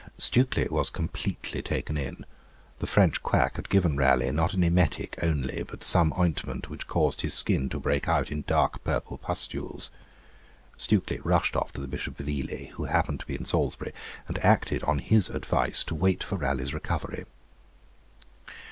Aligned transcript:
Stukely 0.17 0.67
was 0.71 0.89
completely 0.89 1.61
taken 1.61 1.95
in; 1.95 2.25
the 2.79 2.87
French 2.87 3.21
quack 3.21 3.57
had 3.57 3.69
given 3.69 3.95
Raleigh, 3.97 4.31
not 4.31 4.55
an 4.55 4.63
emetic 4.63 5.15
only, 5.21 5.61
but 5.61 5.83
some 5.83 6.11
ointment 6.17 6.71
which 6.71 6.87
caused 6.87 7.21
his 7.21 7.35
skin 7.35 7.69
to 7.69 7.79
break 7.79 8.09
out 8.09 8.31
in 8.31 8.41
dark 8.47 8.83
purple 8.83 9.19
pustules. 9.19 9.91
Stukely 10.75 11.19
rushed 11.23 11.55
off 11.55 11.71
to 11.73 11.81
the 11.81 11.87
Bishop 11.87 12.19
of 12.19 12.27
Ely, 12.27 12.71
who 12.73 12.85
happened 12.85 13.19
to 13.19 13.27
be 13.27 13.35
in 13.35 13.45
Salisbury, 13.45 13.93
and 14.27 14.43
acted 14.43 14.81
on 14.85 14.97
his 14.97 15.29
advice 15.29 15.83
to 15.83 15.93
wait 15.93 16.23
for 16.23 16.35
Raleigh's 16.35 16.73
recovery. 16.73 17.25